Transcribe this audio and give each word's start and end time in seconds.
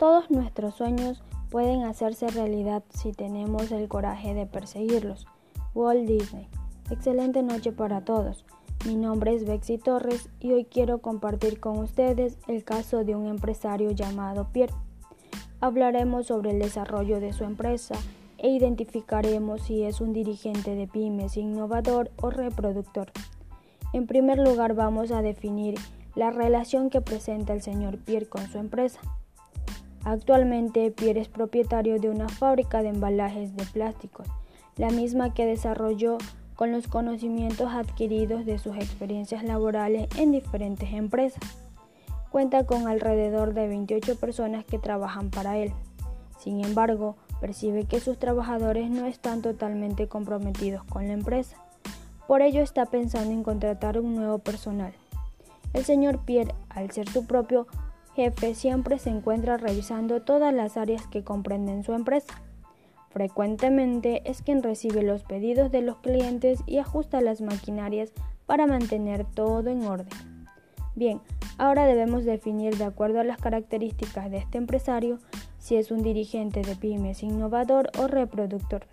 Todos 0.00 0.30
nuestros 0.30 0.76
sueños 0.76 1.22
pueden 1.50 1.82
hacerse 1.82 2.26
realidad 2.28 2.82
si 2.88 3.12
tenemos 3.12 3.70
el 3.70 3.86
coraje 3.86 4.32
de 4.32 4.46
perseguirlos. 4.46 5.26
Walt 5.74 6.08
Disney. 6.08 6.48
Excelente 6.90 7.42
noche 7.42 7.70
para 7.70 8.02
todos. 8.02 8.46
Mi 8.86 8.96
nombre 8.96 9.34
es 9.34 9.44
Bexy 9.44 9.76
Torres 9.76 10.30
y 10.40 10.52
hoy 10.52 10.64
quiero 10.64 11.02
compartir 11.02 11.60
con 11.60 11.78
ustedes 11.80 12.38
el 12.48 12.64
caso 12.64 13.04
de 13.04 13.14
un 13.14 13.26
empresario 13.26 13.90
llamado 13.90 14.48
Pierre. 14.54 14.72
Hablaremos 15.60 16.28
sobre 16.28 16.52
el 16.52 16.60
desarrollo 16.60 17.20
de 17.20 17.34
su 17.34 17.44
empresa 17.44 17.94
e 18.38 18.48
identificaremos 18.48 19.60
si 19.60 19.82
es 19.82 20.00
un 20.00 20.14
dirigente 20.14 20.76
de 20.76 20.88
pymes 20.88 21.36
innovador 21.36 22.10
o 22.22 22.30
reproductor. 22.30 23.12
En 23.92 24.06
primer 24.06 24.38
lugar 24.38 24.72
vamos 24.72 25.10
a 25.10 25.20
definir 25.20 25.74
la 26.14 26.30
relación 26.30 26.88
que 26.88 27.02
presenta 27.02 27.52
el 27.52 27.60
señor 27.60 27.98
Pierre 27.98 28.30
con 28.30 28.48
su 28.48 28.56
empresa. 28.56 28.98
Actualmente 30.04 30.90
Pierre 30.90 31.20
es 31.20 31.28
propietario 31.28 31.98
de 31.98 32.08
una 32.08 32.28
fábrica 32.28 32.82
de 32.82 32.88
embalajes 32.88 33.54
de 33.56 33.64
plásticos, 33.64 34.26
la 34.76 34.90
misma 34.90 35.34
que 35.34 35.44
desarrolló 35.44 36.16
con 36.56 36.72
los 36.72 36.88
conocimientos 36.88 37.70
adquiridos 37.72 38.46
de 38.46 38.58
sus 38.58 38.76
experiencias 38.76 39.44
laborales 39.44 40.08
en 40.16 40.32
diferentes 40.32 40.92
empresas. 40.92 41.42
Cuenta 42.30 42.64
con 42.64 42.86
alrededor 42.86 43.54
de 43.54 43.66
28 43.66 44.18
personas 44.18 44.64
que 44.64 44.78
trabajan 44.78 45.30
para 45.30 45.58
él. 45.58 45.72
Sin 46.38 46.64
embargo, 46.64 47.16
percibe 47.40 47.84
que 47.84 48.00
sus 48.00 48.18
trabajadores 48.18 48.90
no 48.90 49.06
están 49.06 49.42
totalmente 49.42 50.06
comprometidos 50.06 50.84
con 50.84 51.06
la 51.06 51.14
empresa. 51.14 51.56
Por 52.26 52.42
ello 52.42 52.62
está 52.62 52.86
pensando 52.86 53.32
en 53.32 53.42
contratar 53.42 53.98
un 53.98 54.14
nuevo 54.14 54.38
personal. 54.38 54.92
El 55.72 55.84
señor 55.84 56.24
Pierre, 56.24 56.54
al 56.68 56.90
ser 56.90 57.08
su 57.08 57.26
propio 57.26 57.66
jefe 58.14 58.54
siempre 58.54 58.98
se 58.98 59.10
encuentra 59.10 59.56
revisando 59.56 60.22
todas 60.22 60.52
las 60.52 60.76
áreas 60.76 61.06
que 61.06 61.24
comprenden 61.24 61.82
su 61.84 61.92
empresa. 61.92 62.42
Frecuentemente 63.10 64.22
es 64.24 64.42
quien 64.42 64.62
recibe 64.62 65.02
los 65.02 65.24
pedidos 65.24 65.72
de 65.72 65.82
los 65.82 65.98
clientes 65.98 66.62
y 66.66 66.78
ajusta 66.78 67.20
las 67.20 67.40
maquinarias 67.40 68.12
para 68.46 68.66
mantener 68.66 69.24
todo 69.24 69.68
en 69.68 69.84
orden. 69.84 70.08
Bien, 70.94 71.20
ahora 71.58 71.86
debemos 71.86 72.24
definir 72.24 72.76
de 72.76 72.84
acuerdo 72.84 73.20
a 73.20 73.24
las 73.24 73.38
características 73.38 74.30
de 74.30 74.38
este 74.38 74.58
empresario 74.58 75.18
si 75.58 75.76
es 75.76 75.90
un 75.90 76.02
dirigente 76.02 76.62
de 76.62 76.76
pymes 76.76 77.22
innovador 77.22 77.90
o 77.98 78.06
reproductor. 78.06 78.86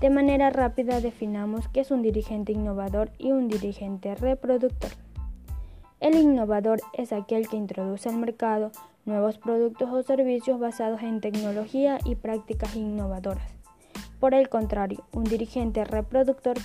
De 0.00 0.10
manera 0.10 0.50
rápida 0.50 1.00
definamos 1.00 1.68
qué 1.68 1.80
es 1.80 1.90
un 1.90 2.02
dirigente 2.02 2.52
innovador 2.52 3.10
y 3.18 3.32
un 3.32 3.48
dirigente 3.48 4.14
reproductor. 4.14 4.90
El 5.98 6.14
innovador 6.14 6.80
es 6.92 7.12
aquel 7.12 7.48
que 7.48 7.56
introduce 7.56 8.08
al 8.08 8.18
mercado 8.18 8.70
nuevos 9.06 9.38
productos 9.38 9.90
o 9.90 10.02
servicios 10.02 10.60
basados 10.60 11.02
en 11.02 11.22
tecnología 11.22 11.98
y 12.04 12.16
prácticas 12.16 12.76
innovadoras. 12.76 13.50
Por 14.20 14.34
el 14.34 14.50
contrario, 14.50 15.04
un 15.12 15.24
dirigente 15.24 15.84
reproductor 15.84 16.56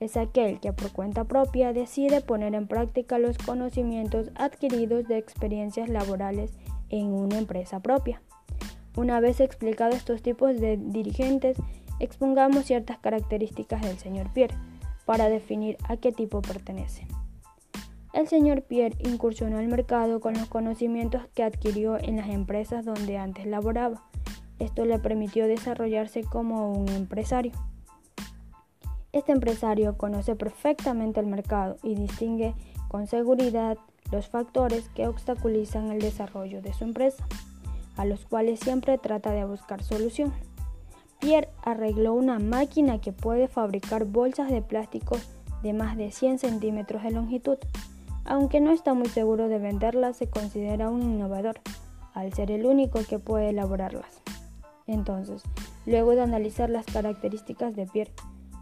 es 0.00 0.16
aquel 0.16 0.58
que 0.60 0.72
por 0.72 0.90
cuenta 0.92 1.24
propia 1.24 1.72
decide 1.72 2.22
poner 2.22 2.54
en 2.54 2.66
práctica 2.66 3.18
los 3.18 3.36
conocimientos 3.36 4.30
adquiridos 4.36 5.06
de 5.06 5.18
experiencias 5.18 5.88
laborales 5.88 6.52
en 6.88 7.12
una 7.12 7.36
empresa 7.36 7.80
propia. 7.80 8.22
Una 8.96 9.20
vez 9.20 9.40
explicados 9.40 9.96
estos 9.96 10.22
tipos 10.22 10.60
de 10.60 10.78
dirigentes, 10.78 11.58
expongamos 12.00 12.64
ciertas 12.64 12.98
características 12.98 13.82
del 13.82 13.98
señor 13.98 14.32
Pierre 14.32 14.56
para 15.04 15.28
definir 15.28 15.76
a 15.88 15.96
qué 15.96 16.12
tipo 16.12 16.40
pertenece. 16.40 17.06
El 18.14 18.26
señor 18.26 18.62
Pierre 18.62 18.96
incursionó 19.00 19.58
al 19.58 19.68
mercado 19.68 20.20
con 20.20 20.34
los 20.34 20.48
conocimientos 20.48 21.22
que 21.34 21.42
adquirió 21.42 21.98
en 21.98 22.16
las 22.16 22.30
empresas 22.30 22.84
donde 22.84 23.18
antes 23.18 23.46
laboraba. 23.46 24.02
Esto 24.58 24.84
le 24.84 24.98
permitió 24.98 25.46
desarrollarse 25.46 26.24
como 26.24 26.72
un 26.72 26.88
empresario. 26.88 27.52
Este 29.12 29.32
empresario 29.32 29.96
conoce 29.96 30.36
perfectamente 30.36 31.20
el 31.20 31.26
mercado 31.26 31.76
y 31.82 31.94
distingue 31.94 32.54
con 32.88 33.06
seguridad 33.06 33.78
los 34.10 34.28
factores 34.28 34.88
que 34.90 35.06
obstaculizan 35.06 35.90
el 35.90 36.00
desarrollo 36.00 36.62
de 36.62 36.72
su 36.72 36.84
empresa, 36.84 37.26
a 37.96 38.04
los 38.06 38.24
cuales 38.24 38.60
siempre 38.60 38.96
trata 38.96 39.32
de 39.32 39.44
buscar 39.44 39.82
solución. 39.82 40.32
Pierre 41.20 41.50
arregló 41.62 42.14
una 42.14 42.38
máquina 42.38 43.00
que 43.00 43.12
puede 43.12 43.48
fabricar 43.48 44.06
bolsas 44.06 44.50
de 44.50 44.62
plástico 44.62 45.16
de 45.62 45.72
más 45.72 45.96
de 45.96 46.10
100 46.10 46.38
centímetros 46.38 47.02
de 47.02 47.10
longitud 47.10 47.58
aunque 48.24 48.60
no 48.60 48.70
está 48.70 48.94
muy 48.94 49.08
seguro 49.08 49.48
de 49.48 49.58
venderlas, 49.58 50.16
se 50.16 50.28
considera 50.28 50.90
un 50.90 51.02
innovador, 51.02 51.60
al 52.14 52.32
ser 52.32 52.50
el 52.50 52.66
único 52.66 53.00
que 53.08 53.18
puede 53.18 53.50
elaborarlas. 53.50 54.22
Entonces, 54.86 55.42
luego 55.86 56.12
de 56.12 56.22
analizar 56.22 56.70
las 56.70 56.86
características 56.86 57.76
de 57.76 57.86
Pierre, 57.86 58.12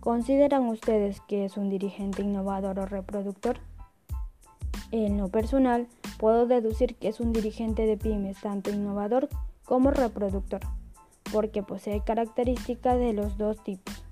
¿consideran 0.00 0.68
ustedes 0.68 1.20
que 1.22 1.44
es 1.44 1.56
un 1.56 1.68
dirigente 1.68 2.22
innovador 2.22 2.78
o 2.78 2.86
reproductor? 2.86 3.58
En 4.92 5.18
lo 5.18 5.28
personal, 5.28 5.88
puedo 6.18 6.46
deducir 6.46 6.94
que 6.96 7.08
es 7.08 7.18
un 7.18 7.32
dirigente 7.32 7.86
de 7.86 7.96
pymes 7.96 8.40
tanto 8.40 8.70
innovador 8.70 9.28
como 9.64 9.90
reproductor, 9.90 10.60
porque 11.32 11.62
posee 11.62 12.02
características 12.04 12.98
de 12.98 13.12
los 13.12 13.38
dos 13.38 13.62
tipos. 13.64 14.04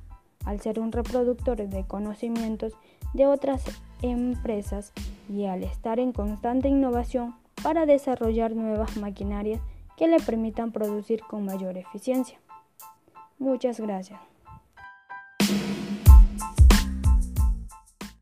Al 0.45 0.61
ser 0.61 0.81
un 0.81 0.91
reproductor 0.91 1.59
de 1.59 1.87
conocimientos 1.87 2.73
de 3.13 3.27
otras 3.27 3.63
empresas, 4.03 4.93
y 5.31 5.47
al 5.47 5.63
estar 5.63 6.01
en 6.01 6.13
constante 6.13 6.69
innovación 6.69 7.37
para 7.63 7.87
desarrollar 7.87 8.55
nuevas 8.57 8.97
maquinarias 8.97 9.61
que 9.97 10.09
le 10.09 10.19
permitan 10.19 10.73
producir 10.73 11.21
con 11.23 11.45
mayor 11.45 11.79
eficiencia. 11.79 12.39
Muchas 13.39 13.79
gracias. 13.81 14.21